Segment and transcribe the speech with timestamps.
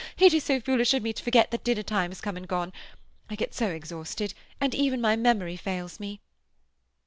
[0.17, 2.73] It is so foolish of me to forget that dinner time has come and gone.
[3.29, 6.21] I get so exhausted, and even my memory fails me."